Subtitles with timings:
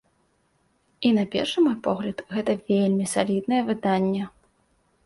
[1.09, 4.23] І на першы мой погляд, гэта вельмі саліднае выданне.